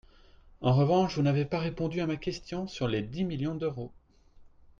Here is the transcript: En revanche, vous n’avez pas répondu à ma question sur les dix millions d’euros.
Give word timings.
En 0.61 0.73
revanche, 0.73 1.13
vous 1.15 1.21
n’avez 1.21 1.45
pas 1.45 1.59
répondu 1.59 2.01
à 2.01 2.07
ma 2.07 2.15
question 2.15 2.65
sur 2.67 2.87
les 2.87 3.03
dix 3.03 3.23
millions 3.23 3.53
d’euros. 3.53 3.91